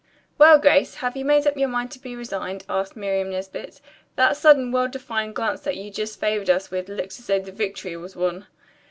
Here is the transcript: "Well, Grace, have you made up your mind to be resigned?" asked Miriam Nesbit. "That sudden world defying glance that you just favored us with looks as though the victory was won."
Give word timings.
"Well, 0.39 0.57
Grace, 0.57 0.95
have 0.95 1.15
you 1.15 1.23
made 1.23 1.45
up 1.45 1.55
your 1.57 1.67
mind 1.69 1.91
to 1.91 1.99
be 1.99 2.15
resigned?" 2.15 2.65
asked 2.67 2.95
Miriam 2.95 3.29
Nesbit. 3.29 3.81
"That 4.15 4.35
sudden 4.35 4.71
world 4.71 4.89
defying 4.89 5.31
glance 5.31 5.61
that 5.61 5.77
you 5.77 5.91
just 5.91 6.19
favored 6.19 6.49
us 6.49 6.71
with 6.71 6.89
looks 6.89 7.19
as 7.19 7.27
though 7.27 7.37
the 7.41 7.51
victory 7.51 7.95
was 7.95 8.15
won." 8.15 8.47